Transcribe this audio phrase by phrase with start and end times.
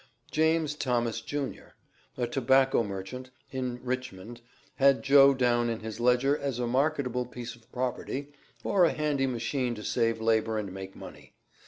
[0.31, 1.75] James Thomas, Jr.,
[2.17, 4.41] a tobacco merchant, in Richmond,
[4.77, 8.29] had Joe down in his ledger as a marketable piece of property,
[8.63, 11.35] or a handy machine to save labor, and make money.